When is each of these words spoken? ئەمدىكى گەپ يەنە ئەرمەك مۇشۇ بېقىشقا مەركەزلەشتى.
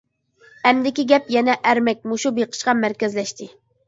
ئەمدىكى 0.69 1.03
گەپ 1.11 1.29
يەنە 1.35 1.55
ئەرمەك 1.71 2.01
مۇشۇ 2.13 2.31
بېقىشقا 2.39 2.75
مەركەزلەشتى. 2.81 3.49